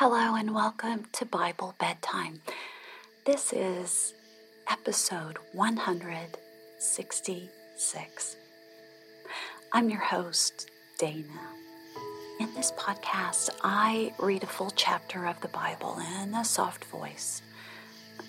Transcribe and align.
Hello 0.00 0.36
and 0.36 0.54
welcome 0.54 1.06
to 1.10 1.26
Bible 1.26 1.74
Bedtime. 1.80 2.40
This 3.26 3.52
is 3.52 4.14
episode 4.70 5.38
166. 5.54 8.36
I'm 9.72 9.90
your 9.90 9.98
host, 9.98 10.70
Dana. 11.00 11.24
In 12.38 12.54
this 12.54 12.70
podcast, 12.78 13.50
I 13.64 14.14
read 14.20 14.44
a 14.44 14.46
full 14.46 14.70
chapter 14.70 15.26
of 15.26 15.40
the 15.40 15.48
Bible 15.48 16.00
in 16.22 16.32
a 16.32 16.44
soft 16.44 16.84
voice, 16.84 17.42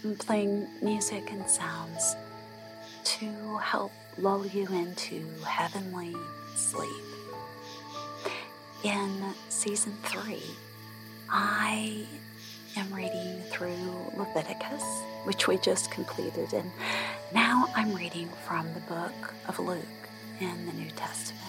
I'm 0.03 0.15
playing 0.15 0.67
music 0.81 1.31
and 1.31 1.47
sounds 1.47 2.15
to 3.03 3.57
help 3.59 3.91
lull 4.17 4.43
you 4.43 4.65
into 4.69 5.23
heavenly 5.45 6.15
sleep. 6.55 7.05
In 8.83 9.35
season 9.49 9.93
three, 10.01 10.41
I 11.31 12.07
am 12.75 12.91
reading 12.91 13.41
through 13.51 14.11
Leviticus, 14.17 14.83
which 15.25 15.47
we 15.47 15.57
just 15.59 15.91
completed, 15.91 16.53
and 16.53 16.71
now 17.33 17.67
I'm 17.75 17.93
reading 17.93 18.29
from 18.47 18.73
the 18.73 18.79
book 18.81 19.33
of 19.47 19.59
Luke 19.59 19.83
in 20.39 20.65
the 20.65 20.73
New 20.73 20.89
Testament. 20.91 21.43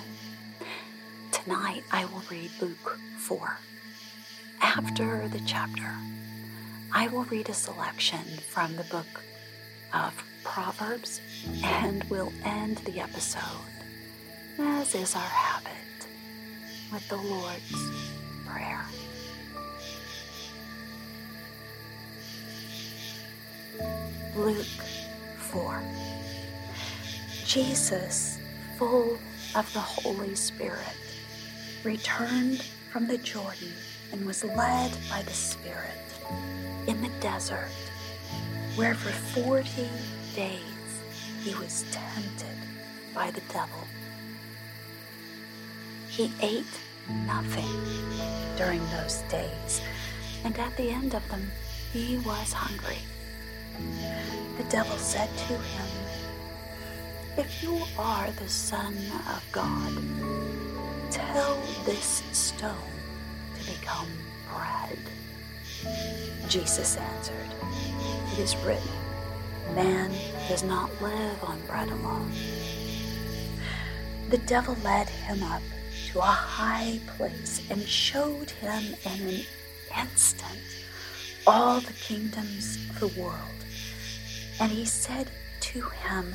Tonight 1.33 1.83
I 1.91 2.05
will 2.05 2.23
read 2.31 2.51
Luke 2.61 2.99
4. 3.17 3.59
After 4.61 5.29
the 5.29 5.41
chapter, 5.47 5.95
I 6.93 7.09
will 7.09 7.25
read 7.25 7.49
a 7.49 7.55
selection 7.55 8.25
from 8.51 8.77
the 8.77 8.85
book 8.85 9.23
of 9.95 10.23
Proverbs 10.45 11.23
and 11.65 12.05
we'll 12.05 12.33
end 12.45 12.79
the 12.79 13.01
episode, 13.01 13.41
as 14.59 14.95
is 14.95 15.17
our 15.17 15.23
habit, 15.23 16.07
with 16.93 17.09
the 17.09 17.17
Lord's 17.17 17.75
Prayer. 18.47 18.85
Luke 24.37 24.65
4. 25.39 25.83
Jesus, 27.45 28.39
full 28.79 29.19
of 29.57 29.73
the 29.73 29.81
Holy 29.81 30.37
Spirit, 30.37 30.97
returned 31.83 32.63
from 32.93 33.09
the 33.09 33.19
Jordan 33.19 33.73
and 34.13 34.25
was 34.25 34.45
led 34.45 34.97
by 35.11 35.23
the 35.23 35.33
Spirit 35.33 35.91
in 36.87 37.03
the 37.03 37.11
desert, 37.21 37.71
where 38.77 38.95
for 38.95 39.11
40 39.11 39.89
days 40.37 40.61
he 41.43 41.53
was 41.57 41.85
tempted 41.91 42.57
by 43.13 43.33
the 43.33 43.43
devil. 43.53 43.85
He 46.09 46.31
ate 46.41 46.81
nothing 47.27 47.67
during 48.57 48.81
those 48.91 49.23
days, 49.23 49.81
and 50.45 50.57
at 50.57 50.77
the 50.77 50.91
end 50.91 51.15
of 51.15 51.29
them, 51.29 51.51
he 51.93 52.19
was 52.19 52.53
hungry. 52.53 52.99
The 54.57 54.65
devil 54.65 54.97
said 54.97 55.29
to 55.49 55.55
him, 55.55 55.89
If 57.37 57.63
you 57.63 57.81
are 57.99 58.31
the 58.33 58.49
Son 58.49 58.95
of 59.29 59.45
God, 59.53 59.93
tell 61.11 61.61
this 61.85 62.23
stone 62.33 62.75
to 63.59 63.73
become 63.73 64.09
bread. 64.53 64.99
Jesus 66.49 66.97
answered, 66.97 67.51
It 68.33 68.39
is 68.39 68.57
written, 68.59 68.91
Man 69.75 70.11
does 70.49 70.63
not 70.63 70.91
live 71.01 71.43
on 71.45 71.61
bread 71.67 71.89
alone. 71.89 72.31
The 74.31 74.39
devil 74.39 74.77
led 74.85 75.09
him 75.09 75.43
up 75.43 75.63
to 76.13 76.19
a 76.19 76.23
high 76.23 77.01
place 77.17 77.63
and 77.71 77.83
showed 77.83 78.51
him 78.51 78.95
in 79.05 79.29
an 79.29 79.41
instant 79.99 80.61
all 81.47 81.81
the 81.81 81.93
kingdoms 81.95 82.77
of 82.91 83.01
the 83.01 83.21
world. 83.21 83.60
And 84.61 84.71
he 84.71 84.85
said 84.85 85.31
to 85.61 85.81
him, 85.81 86.35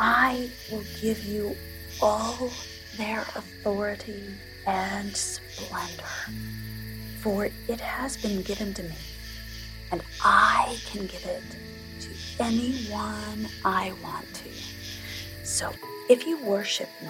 I 0.00 0.50
will 0.70 0.84
give 1.00 1.24
you 1.24 1.56
all 2.02 2.50
their 2.98 3.20
authority 3.36 4.34
and 4.66 5.16
splendor, 5.16 6.02
for 7.20 7.48
it 7.68 7.80
has 7.80 8.16
been 8.16 8.42
given 8.42 8.74
to 8.74 8.82
me, 8.82 8.96
and 9.92 10.02
I 10.24 10.76
can 10.86 11.06
give 11.06 11.24
it 11.24 11.42
to 12.00 12.10
anyone 12.42 13.48
I 13.64 13.92
want 14.02 14.26
to. 14.34 14.50
So 15.44 15.72
if 16.10 16.26
you 16.26 16.42
worship 16.42 16.88
me, 17.00 17.08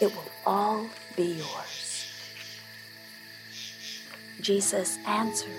it 0.00 0.14
will 0.14 0.30
all 0.44 0.90
be 1.16 1.24
yours. 1.24 2.06
Jesus 4.42 4.98
answered, 5.06 5.50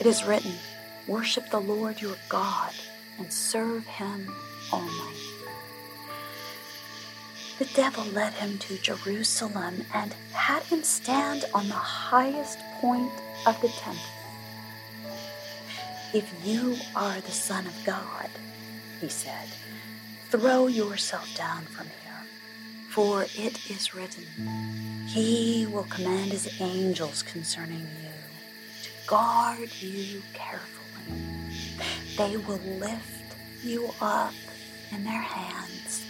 It 0.00 0.06
is 0.06 0.24
written, 0.24 0.54
Worship 1.06 1.50
the 1.50 1.60
Lord 1.60 2.00
your 2.00 2.16
God 2.30 2.72
and 3.18 3.32
serve 3.32 3.86
him 3.86 4.32
only. 4.72 5.14
The 7.58 7.66
devil 7.66 8.04
led 8.04 8.32
him 8.34 8.58
to 8.58 8.76
Jerusalem 8.78 9.84
and 9.94 10.14
had 10.32 10.62
him 10.64 10.82
stand 10.82 11.44
on 11.54 11.68
the 11.68 11.74
highest 11.74 12.58
point 12.80 13.12
of 13.46 13.60
the 13.60 13.68
temple. 13.68 14.02
If 16.12 16.32
you 16.44 16.76
are 16.94 17.20
the 17.20 17.30
Son 17.30 17.66
of 17.66 17.84
God, 17.84 18.28
he 19.00 19.08
said, 19.08 19.48
throw 20.30 20.66
yourself 20.66 21.32
down 21.36 21.62
from 21.62 21.86
here, 22.02 22.26
for 22.90 23.22
it 23.22 23.70
is 23.70 23.94
written, 23.94 24.24
He 25.06 25.66
will 25.70 25.84
command 25.84 26.32
His 26.32 26.60
angels 26.60 27.22
concerning 27.22 27.86
you 28.02 28.10
to 28.82 28.90
guard 29.06 29.70
you 29.80 30.22
carefully. 30.32 31.33
They 32.16 32.36
will 32.36 32.60
lift 32.78 33.36
you 33.64 33.90
up 34.00 34.34
in 34.92 35.02
their 35.02 35.20
hands 35.20 36.06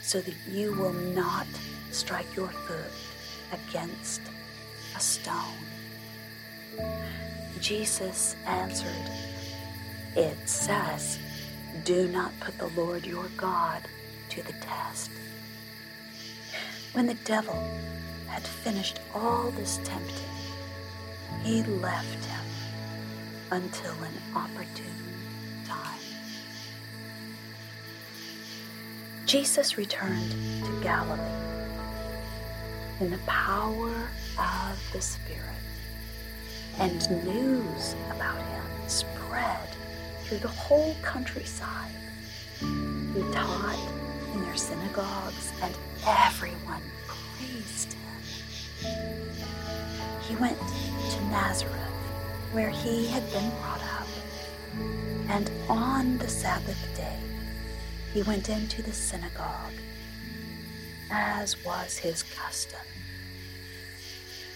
so 0.00 0.20
that 0.20 0.34
you 0.48 0.72
will 0.74 0.92
not 0.92 1.46
strike 1.90 2.36
your 2.36 2.48
foot 2.48 2.92
against 3.52 4.20
a 4.96 5.00
stone. 5.00 5.64
Jesus 7.60 8.36
answered, 8.46 9.10
It 10.14 10.48
says, 10.48 11.18
Do 11.84 12.06
not 12.06 12.38
put 12.38 12.56
the 12.58 12.68
Lord 12.68 13.04
your 13.04 13.26
God 13.36 13.82
to 14.28 14.42
the 14.42 14.52
test. 14.60 15.10
When 16.92 17.06
the 17.06 17.18
devil 17.24 17.60
had 18.28 18.42
finished 18.42 19.00
all 19.14 19.50
this 19.50 19.80
tempting, 19.82 20.14
he 21.42 21.64
left 21.64 22.24
him 22.24 22.44
until 23.50 23.94
an 24.04 24.14
opportune 24.36 25.09
Jesus 29.30 29.78
returned 29.78 30.32
to 30.64 30.80
Galilee 30.82 31.20
in 32.98 33.10
the 33.10 33.18
power 33.28 33.94
of 34.36 34.90
the 34.92 35.00
Spirit, 35.00 35.62
and 36.80 36.98
news 37.24 37.94
about 38.10 38.38
him 38.38 38.88
spread 38.88 39.68
through 40.24 40.38
the 40.38 40.48
whole 40.48 40.96
countryside. 41.00 41.92
He 42.58 43.22
taught 43.30 43.78
in 44.34 44.42
their 44.42 44.56
synagogues, 44.56 45.52
and 45.62 45.76
everyone 46.08 46.82
praised 47.06 47.92
him. 47.92 48.90
He 50.22 50.34
went 50.34 50.58
to 50.58 51.24
Nazareth, 51.26 51.76
where 52.50 52.70
he 52.70 53.06
had 53.06 53.22
been 53.30 53.48
brought 53.60 53.82
up, 54.00 54.08
and 55.28 55.48
on 55.68 56.18
the 56.18 56.28
Sabbath 56.28 56.89
he 58.12 58.22
went 58.22 58.48
into 58.48 58.82
the 58.82 58.92
synagogue, 58.92 59.72
as 61.10 61.64
was 61.64 61.96
his 61.96 62.24
custom. 62.24 62.80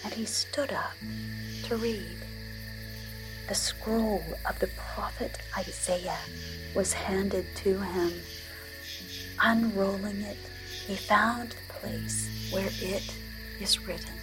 And 0.03 0.13
he 0.13 0.25
stood 0.25 0.73
up 0.73 0.95
to 1.63 1.77
read. 1.77 2.17
The 3.47 3.55
scroll 3.55 4.23
of 4.47 4.59
the 4.59 4.67
prophet 4.93 5.37
Isaiah 5.57 6.19
was 6.75 6.91
handed 6.91 7.45
to 7.57 7.79
him. 7.79 8.11
Unrolling 9.41 10.21
it, 10.21 10.37
he 10.85 10.95
found 10.95 11.51
the 11.51 11.73
place 11.75 12.29
where 12.51 12.69
it 12.81 13.13
is 13.61 13.79
written 13.87 14.15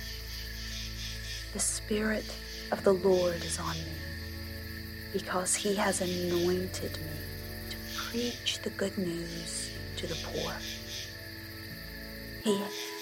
The 1.55 1.58
Spirit 1.58 2.34
of 2.70 2.84
the 2.84 2.93
Lord 2.93 3.37
is 3.37 3.58
on 3.58 3.76
me, 3.76 3.93
because 5.12 5.55
he 5.55 5.75
has 5.75 6.00
anointed 6.00 6.93
me 6.99 7.31
preach 8.12 8.58
the 8.62 8.68
good 8.68 8.96
news 8.98 9.70
to 9.96 10.06
the 10.06 10.16
poor. 10.22 10.52
He 12.44 12.60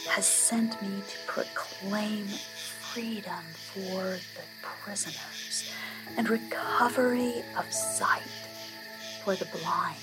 has 0.08 0.24
sent 0.24 0.80
me 0.80 1.02
to 1.08 1.16
proclaim 1.26 2.26
freedom 2.26 3.42
for 3.74 4.04
the 4.36 4.44
prisoners 4.62 5.72
and 6.16 6.30
recovery 6.30 7.42
of 7.58 7.72
sight 7.72 8.22
for 9.24 9.34
the 9.34 9.46
blind, 9.46 9.98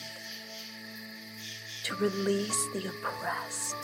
to 1.85 1.95
release 1.95 2.67
the 2.73 2.89
oppressed, 2.89 3.77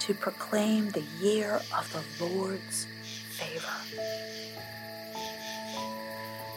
to 0.00 0.12
proclaim 0.12 0.90
the 0.90 1.04
year 1.20 1.60
of 1.78 2.04
the 2.18 2.24
Lord's 2.24 2.88
favor. 3.30 3.78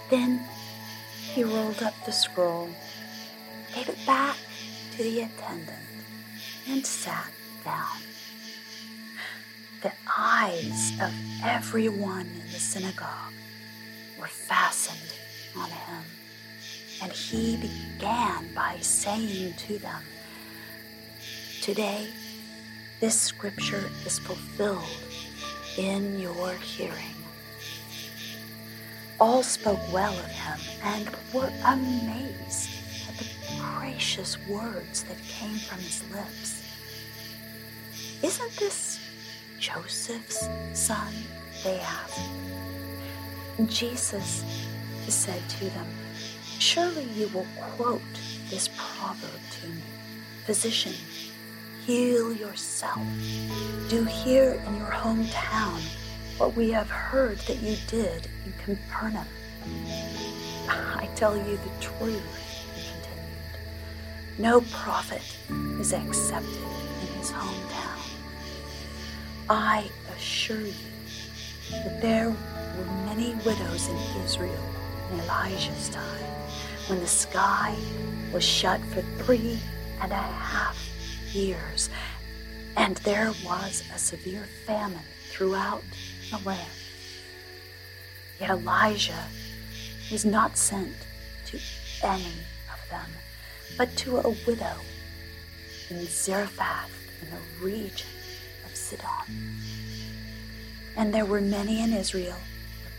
Then 0.10 0.44
he 1.34 1.44
rolled 1.44 1.84
up 1.84 1.94
the 2.08 2.12
scroll, 2.12 2.70
gave 3.74 3.90
it 3.90 4.06
back 4.06 4.36
to 4.96 5.04
the 5.04 5.22
attendant, 5.22 5.78
and 6.68 6.86
sat 6.86 7.32
down. 7.64 7.98
The 9.82 9.92
eyes 10.18 10.92
of 11.02 11.14
everyone 11.44 12.28
in 12.28 12.52
the 12.52 12.60
synagogue 12.60 13.34
were 14.20 14.28
fastened 14.28 15.14
on 15.56 15.70
him, 15.70 16.04
and 17.02 17.12
he 17.12 17.58
began 17.58 18.54
by 18.54 18.78
saying 18.82 19.54
to 19.54 19.78
them, 19.80 20.04
Today, 21.62 22.08
this 23.00 23.20
scripture 23.20 23.90
is 24.06 24.20
fulfilled 24.20 24.84
in 25.78 26.20
your 26.20 26.54
hearing. 26.56 27.16
All 29.20 29.44
spoke 29.44 29.80
well 29.94 30.14
of 30.14 30.26
him 30.26 30.60
and 30.84 31.10
were 31.34 31.52
amazed 31.66 32.69
gracious 34.00 34.38
words 34.48 35.04
that 35.04 35.18
came 35.28 35.58
from 35.58 35.78
his 35.80 36.10
lips. 36.10 36.64
Isn't 38.24 38.56
this 38.56 38.98
Joseph's 39.60 40.48
son? 40.72 41.14
They 41.66 41.82
asked. 41.82 42.22
Jesus 43.68 44.46
said 45.10 45.42
to 45.50 45.66
them, 45.72 45.88
Surely 46.60 47.04
you 47.14 47.28
will 47.34 47.46
quote 47.76 48.02
this 48.50 48.70
proverb 48.78 49.42
to 49.60 49.68
me 49.68 49.82
Physician, 50.46 50.94
heal 51.86 52.34
yourself. 52.34 53.06
Do 53.90 54.06
here 54.06 54.64
in 54.66 54.78
your 54.78 54.92
hometown 54.92 55.82
what 56.38 56.56
we 56.56 56.72
have 56.72 56.90
heard 56.90 57.38
that 57.40 57.58
you 57.58 57.76
did 57.88 58.30
in 58.46 58.54
Capernaum. 58.64 59.28
I 60.70 61.10
tell 61.16 61.36
you 61.36 61.58
the 61.58 61.82
truth. 61.82 62.49
No 64.40 64.62
prophet 64.72 65.22
is 65.82 65.92
accepted 65.92 66.64
in 67.02 67.08
his 67.20 67.30
hometown. 67.30 68.10
I 69.50 69.90
assure 70.16 70.62
you 70.62 70.74
that 71.72 72.02
there 72.02 72.30
were 72.30 73.06
many 73.06 73.36
widows 73.46 73.90
in 73.90 73.98
Israel 74.24 74.64
in 75.12 75.20
Elijah's 75.20 75.90
time 75.90 76.24
when 76.88 77.02
the 77.02 77.08
sky 77.08 77.76
was 78.32 78.46
shut 78.46 78.80
for 78.94 79.02
three 79.22 79.60
and 80.02 80.14
a 80.14 80.16
half 80.16 80.78
years 81.34 81.90
and 82.78 82.96
there 82.98 83.34
was 83.44 83.84
a 83.94 84.00
severe 84.00 84.48
famine 84.66 85.04
throughout 85.32 85.84
the 86.32 86.38
land. 86.48 86.72
Yet 88.40 88.52
Elijah 88.52 89.26
was 90.10 90.24
not 90.24 90.58
sent 90.58 90.96
to 91.48 91.60
any 92.04 92.32
of 92.72 92.90
them, 92.90 93.10
but 93.78 93.96
to 93.98 94.18
a 94.18 94.30
widow 94.46 94.76
in 95.90 96.06
Zarephath 96.06 96.92
in 97.22 97.30
the 97.30 97.66
region 97.66 98.08
of 98.66 98.76
Sidon. 98.76 99.56
And 100.96 101.14
there 101.14 101.26
were 101.26 101.42
many 101.42 101.82
in 101.82 101.94
Israel 101.94 102.38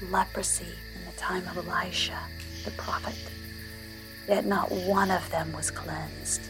with 0.00 0.10
leprosy 0.10 0.74
in 0.94 1.04
the 1.04 1.16
time 1.16 1.46
of 1.48 1.56
Elisha, 1.68 2.18
the 2.64 2.70
prophet. 2.72 3.16
Yet 4.28 4.46
not 4.46 4.70
one 4.70 5.10
of 5.10 5.28
them 5.30 5.52
was 5.52 5.70
cleansed, 5.70 6.42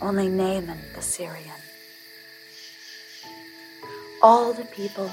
only 0.00 0.28
Naaman 0.28 0.80
the 0.94 1.02
Syrian. 1.02 1.62
All 4.22 4.52
the 4.52 4.64
people 4.64 5.10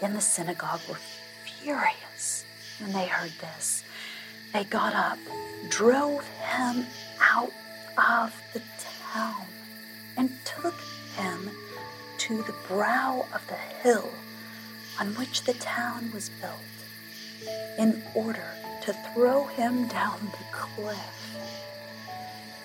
in 0.00 0.14
the 0.14 0.20
synagogue 0.20 0.80
were 0.88 0.98
furious 1.44 2.44
when 2.80 2.92
they 2.92 3.06
heard 3.06 3.32
this. 3.40 3.82
They 4.52 4.64
got 4.64 4.94
up, 4.94 5.18
drove 5.68 6.24
him 6.26 6.86
out 7.20 7.52
of 7.96 8.34
the 8.52 8.62
town, 9.12 9.46
and 10.16 10.30
took 10.44 10.74
him 11.16 11.50
to 12.18 12.42
the 12.42 12.54
brow 12.68 13.26
of 13.34 13.46
the 13.46 13.54
hill 13.54 14.10
on 15.00 15.14
which 15.14 15.42
the 15.42 15.54
town 15.54 16.10
was 16.12 16.30
built 16.40 16.60
in 17.78 18.02
order 18.14 18.48
to 18.82 18.92
throw 19.14 19.44
him 19.44 19.86
down 19.88 20.18
the 20.32 20.44
cliff. 20.50 21.36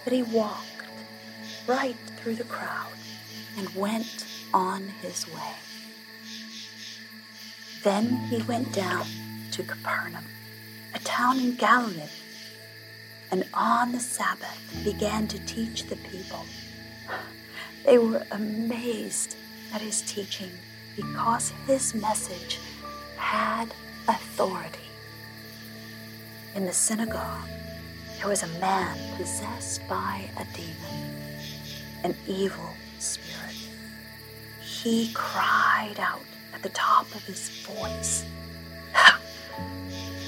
But 0.04 0.14
he 0.14 0.24
walked 0.24 0.66
right 1.68 1.98
through 2.18 2.36
the 2.36 2.44
crowd 2.46 2.92
and 3.58 3.74
went 3.76 4.26
on 4.54 4.88
his 5.02 5.28
way. 5.28 5.54
Then 7.84 8.10
he 8.30 8.42
went 8.44 8.72
down 8.74 9.06
to 9.52 9.64
Capernaum, 9.64 10.26
a 10.94 11.00
town 11.00 11.40
in 11.40 11.56
Galilee, 11.56 12.10
and 13.32 13.46
on 13.54 13.94
the 13.94 14.00
Sabbath 14.00 14.60
began 14.84 15.28
to 15.30 15.40
teach 15.46 15.86
the 15.86 15.96
people. 15.96 16.46
They 17.86 17.98
were 17.98 18.26
amazed 18.32 19.38
at 19.74 19.82
his 19.82 20.02
teaching 20.02 20.52
because 20.96 21.54
his 21.66 21.96
message 21.96 22.60
had 23.16 23.74
authority. 24.08 24.80
In 26.56 26.66
the 26.66 26.74
synagogue, 26.74 27.48
there 28.18 28.28
was 28.28 28.44
a 28.44 28.60
man 28.60 28.98
possessed 29.18 29.88
by 29.88 30.30
a 30.38 30.46
demon, 30.54 31.16
an 32.04 32.16
evil 32.28 32.76
spirit. 33.00 33.56
He 34.62 35.12
cried 35.14 35.96
out 35.98 36.26
at 36.54 36.62
the 36.62 36.70
top 36.70 37.08
of 37.16 37.24
his 37.24 37.50
voice, 37.66 38.26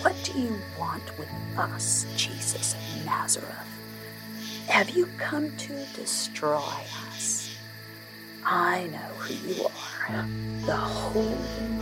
What 0.04 0.22
do 0.26 0.38
you 0.38 0.60
want 0.78 1.18
with 1.18 1.30
us, 1.58 2.06
Jesus 2.18 2.74
of 2.74 3.06
Nazareth? 3.06 3.48
Have 4.68 4.90
you 4.90 5.06
come 5.18 5.56
to 5.56 5.86
destroy 5.96 6.60
us? 7.14 7.56
I 8.44 8.88
know 8.88 8.98
who 9.18 9.34
you 9.48 9.64
are, 9.64 10.28
the 10.66 10.76
Holy 10.76 11.26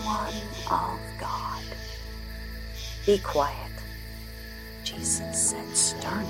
One 0.05 0.35
of 0.69 0.99
God. 1.19 1.63
Be 3.07 3.17
quiet, 3.17 3.71
Jesus 4.83 5.49
said 5.49 5.75
sternly. 5.75 6.29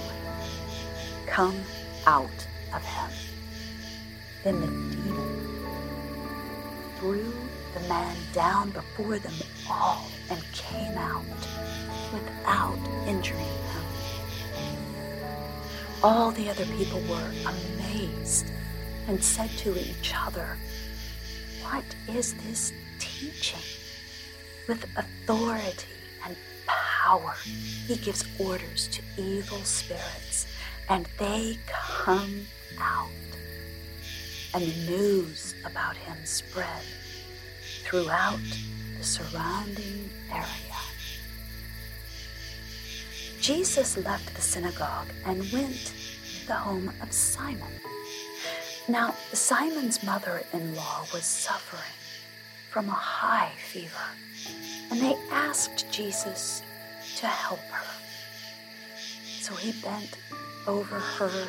Come 1.25 1.59
out 2.07 2.47
of 2.73 2.85
him. 2.85 3.09
Then 4.45 4.61
the 4.61 4.67
demon 4.95 5.65
threw 6.95 7.33
the 7.73 7.81
man 7.89 8.15
down 8.31 8.69
before 8.69 9.19
them 9.19 9.33
all 9.69 10.05
and 10.29 10.41
came 10.53 10.97
out 10.97 11.25
without 12.13 12.79
injuring 13.07 13.39
them. 13.45 13.85
All 16.03 16.31
the 16.31 16.49
other 16.49 16.65
people 16.77 16.99
were 17.01 17.31
amazed 17.45 18.51
and 19.07 19.23
said 19.23 19.49
to 19.57 19.77
each 19.79 20.13
other, 20.15 20.57
What 21.61 21.83
is 22.07 22.33
this 22.45 22.73
teaching? 22.99 23.59
With 24.67 24.85
authority 24.95 25.87
and 26.25 26.35
power, 26.67 27.35
he 27.87 27.95
gives 27.97 28.23
orders 28.39 28.87
to 28.89 29.01
evil 29.17 29.63
spirits, 29.63 30.47
and 30.89 31.07
they 31.17 31.57
come 31.67 32.45
out. 32.79 33.09
And 34.53 34.63
the 34.63 34.91
news 34.91 35.55
about 35.65 35.95
him 35.97 36.17
spread 36.25 36.83
throughout 37.83 38.39
the 38.97 39.03
surrounding 39.03 40.09
area. 40.31 40.70
Jesus 43.41 43.97
left 43.97 44.35
the 44.35 44.41
synagogue 44.41 45.07
and 45.25 45.39
went 45.51 45.93
to 46.35 46.45
the 46.45 46.53
home 46.53 46.93
of 47.01 47.11
Simon. 47.11 47.73
Now, 48.87 49.15
Simon's 49.33 50.03
mother 50.03 50.43
in 50.53 50.75
law 50.75 51.05
was 51.11 51.23
suffering 51.23 51.81
from 52.69 52.87
a 52.87 52.91
high 52.91 53.51
fever, 53.57 54.05
and 54.91 55.01
they 55.01 55.15
asked 55.31 55.91
Jesus 55.91 56.61
to 57.15 57.25
help 57.25 57.61
her. 57.71 57.87
So 59.39 59.55
he 59.55 59.71
bent 59.81 60.19
over 60.67 60.99
her 60.99 61.47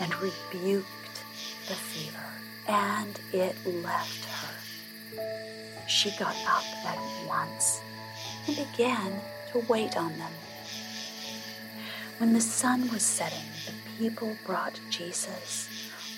and 0.00 0.12
rebuked 0.16 1.22
the 1.68 1.74
fever, 1.74 2.32
and 2.66 3.20
it 3.32 3.54
left 3.64 4.24
her. 4.24 5.86
She 5.86 6.10
got 6.18 6.34
up 6.48 6.64
at 6.84 6.98
once 7.28 7.80
and 8.48 8.56
began 8.56 9.12
to 9.52 9.60
wait 9.68 9.96
on 9.96 10.18
them. 10.18 10.32
When 12.18 12.32
the 12.32 12.40
sun 12.40 12.90
was 12.92 13.02
setting, 13.02 13.44
the 13.66 13.72
people 13.98 14.36
brought 14.44 14.80
Jesus 14.90 15.68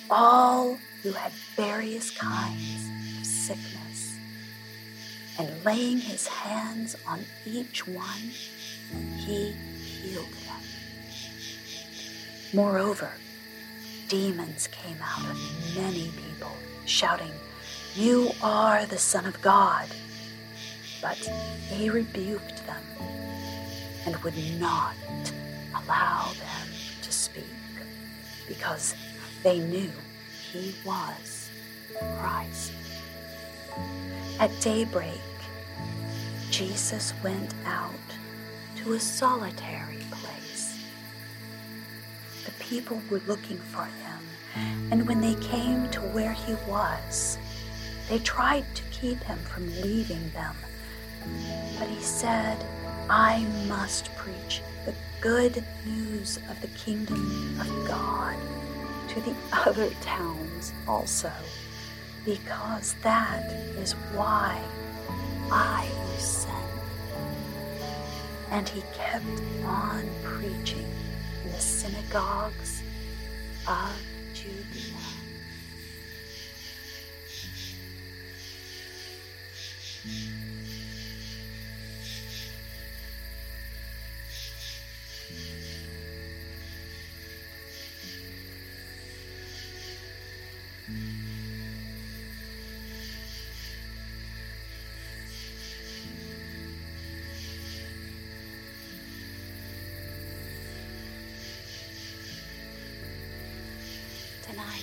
all 0.09 0.77
who 1.03 1.11
had 1.11 1.31
various 1.55 2.11
kinds 2.11 2.89
of 3.19 3.25
sickness, 3.25 4.17
and 5.39 5.63
laying 5.65 5.99
his 5.99 6.27
hands 6.27 6.95
on 7.07 7.21
each 7.45 7.87
one, 7.87 8.31
he 9.17 9.51
healed 9.51 10.25
them. 10.47 10.61
Moreover, 12.53 13.11
demons 14.09 14.67
came 14.67 14.97
out 15.01 15.29
of 15.29 15.75
many 15.75 16.11
people, 16.17 16.51
shouting, 16.85 17.31
You 17.95 18.31
are 18.43 18.85
the 18.85 18.97
Son 18.97 19.25
of 19.25 19.41
God. 19.41 19.87
But 21.01 21.17
he 21.69 21.89
rebuked 21.89 22.65
them. 22.67 22.83
and 24.05 24.15
would 24.23 24.37
not 24.59 24.95
allow 25.91 26.31
them 26.39 26.67
to 27.01 27.11
speak 27.11 27.43
because 28.47 28.95
they 29.43 29.59
knew 29.59 29.91
he 30.51 30.73
was 30.85 31.49
Christ. 32.17 32.71
At 34.39 34.51
daybreak, 34.61 35.19
Jesus 36.49 37.13
went 37.23 37.53
out 37.65 37.91
to 38.77 38.93
a 38.93 38.99
solitary 38.99 40.03
place. 40.11 40.79
The 42.45 42.51
people 42.63 43.01
were 43.09 43.21
looking 43.27 43.57
for 43.57 43.83
him, 43.83 44.21
and 44.91 45.05
when 45.07 45.19
they 45.19 45.35
came 45.35 45.89
to 45.89 45.99
where 45.99 46.33
he 46.33 46.53
was, 46.69 47.37
they 48.09 48.19
tried 48.19 48.65
to 48.75 48.83
keep 48.91 49.21
him 49.23 49.39
from 49.39 49.67
leaving 49.81 50.31
them. 50.31 50.55
But 51.77 51.89
he 51.89 52.01
said, 52.01 52.57
I 53.09 53.45
must 53.67 54.13
preach 54.15 54.61
the 54.85 54.93
good 55.19 55.63
news 55.85 56.37
of 56.49 56.59
the 56.61 56.67
kingdom 56.69 57.59
of 57.59 57.67
God 57.87 58.35
to 59.09 59.21
the 59.21 59.35
other 59.53 59.89
towns 60.01 60.73
also, 60.87 61.31
because 62.25 62.95
that 63.01 63.51
is 63.77 63.93
why 64.13 64.61
I 65.51 65.87
was 66.13 66.23
sent. 66.23 66.55
And 68.49 68.67
he 68.67 68.83
kept 68.93 69.25
on 69.65 70.09
preaching 70.23 70.89
in 71.45 71.51
the 71.51 71.59
synagogues 71.59 72.83
of 73.67 73.95
Judea. 74.33 75.00
Tonight 90.87 91.21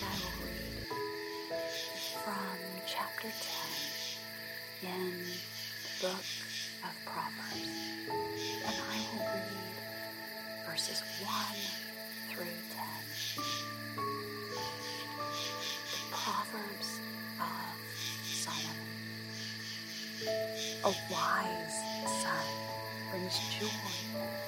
I 0.01 0.15
will 0.23 0.39
read 0.47 0.87
from 2.23 2.59
chapter 2.87 3.29
10 4.83 4.91
in 4.93 5.38
brings 23.29 23.61
joy 23.61 23.67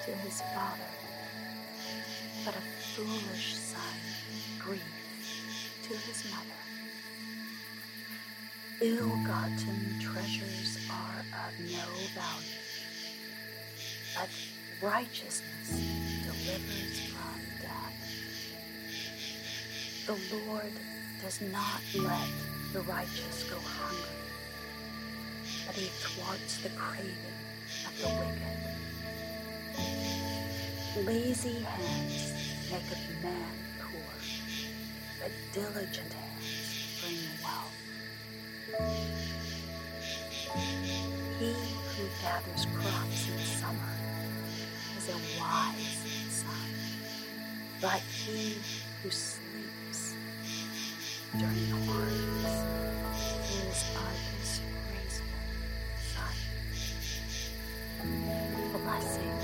to 0.05 0.13
his 0.19 0.41
father, 0.55 0.91
but 2.45 2.55
a 2.55 2.61
foolish 2.61 3.55
son 3.55 3.81
grief 4.59 4.83
to 5.83 5.95
his 5.97 6.25
mother. 6.31 6.61
Ill-gotten 8.81 10.01
treasures 10.01 10.79
are 10.91 11.21
of 11.21 11.61
no 11.61 11.87
value, 12.15 12.59
but 14.17 14.31
righteousness 14.81 15.83
delivers 16.25 17.01
from 17.11 17.41
death. 17.61 17.99
The 20.07 20.37
Lord 20.47 20.73
does 21.23 21.41
not 21.43 21.83
let 21.97 22.29
the 22.73 22.81
righteous 22.81 23.45
go 23.51 23.59
hungry, 23.59 24.17
but 25.67 25.77
he 25.77 25.87
thwarts 25.87 26.63
the 26.63 26.71
craving 26.71 27.15
of 27.87 28.01
the 28.01 28.09
wicked. 28.09 28.70
Lazy 31.05 31.61
hands 31.61 32.33
make 32.71 32.91
a 32.93 33.25
man 33.25 33.55
poor, 33.79 34.13
but 35.21 35.33
diligent 35.53 36.13
hands 36.13 37.01
bring 37.01 37.21
wealth. 37.43 37.77
He 41.39 41.51
who 41.53 42.05
gathers 42.23 42.65
crops 42.75 43.21
in 43.29 43.35
the 43.37 43.43
summer 43.43 43.95
is 44.99 45.07
a 45.09 45.19
wise 45.41 45.99
son, 46.29 46.71
but 47.81 48.03
he 48.27 48.41
who 49.03 49.11
sleeps 49.11 50.17
during 51.39 51.71
harvest 51.87 52.65
is 53.51 53.81
a 53.95 54.09
disgraceful 54.41 55.43
son. 56.13 56.37
Blessings 58.73 59.40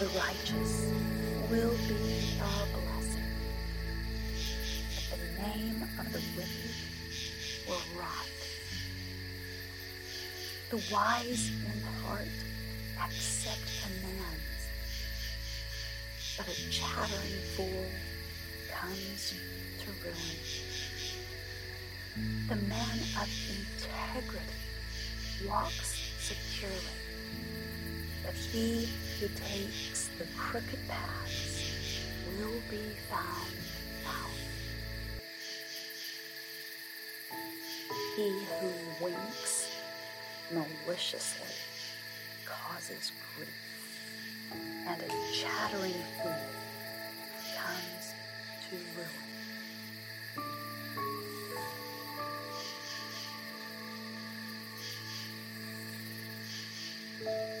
the 0.00 0.06
righteous 0.18 0.90
will 1.50 1.76
be 1.86 2.38
a 2.40 2.66
blessing, 2.72 3.30
but 5.10 5.18
the 5.20 5.42
name 5.42 5.82
of 5.98 6.10
the 6.10 6.22
wicked 6.34 6.74
will 7.68 7.82
rot. 7.98 8.30
The 10.70 10.82
wise 10.90 11.50
in 11.50 11.82
heart 12.02 12.28
accept 13.04 13.60
commands, 13.82 14.62
but 16.38 16.48
a 16.48 16.70
chattering 16.70 17.42
fool 17.54 17.84
comes 18.72 19.34
to 19.80 19.90
ruin. 20.02 20.40
The 22.48 22.56
man 22.56 22.98
of 23.20 23.28
integrity 23.50 24.46
walks 25.46 26.00
securely, 26.20 26.96
but 28.24 28.34
he 28.34 28.88
who 29.20 29.28
takes 29.28 30.08
the 30.18 30.24
crooked 30.34 30.78
paths 30.88 32.00
will 32.38 32.62
be 32.70 32.80
found 33.10 33.52
out. 34.06 34.30
He 38.16 38.30
who 38.30 39.04
winks 39.04 39.68
maliciously 40.50 41.54
causes 42.46 43.12
grief, 43.36 43.50
and 44.88 45.02
a 45.02 45.08
chattering 45.34 46.02
fool 46.22 46.34
comes 47.58 48.14
to 48.70 48.76
ruin. 48.96 49.30
Bible 57.22 57.59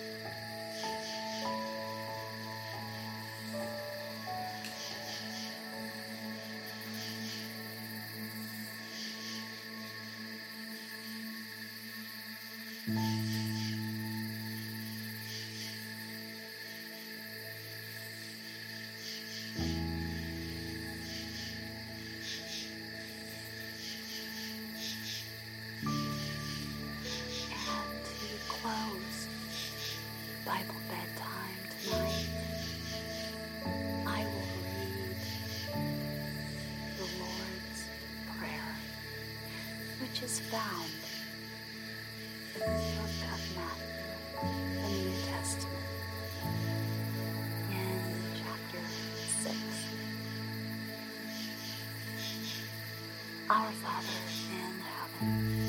Our 53.50 53.72
Father 53.72 54.06
in 54.54 54.80
heaven, 54.80 55.59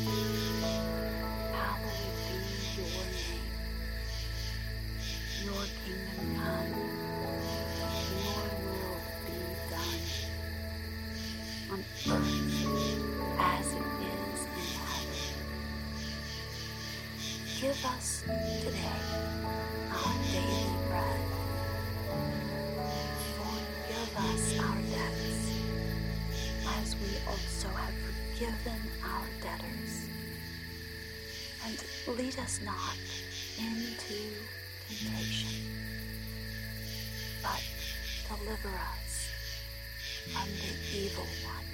and 32.07 32.17
lead 32.17 32.37
us 32.39 32.59
not 32.63 32.97
into 33.57 34.15
temptation, 34.87 35.67
but 37.41 37.61
deliver 38.27 38.69
us 38.69 39.29
from 40.33 40.49
the 40.59 40.97
evil 40.97 41.27
one. 41.43 41.65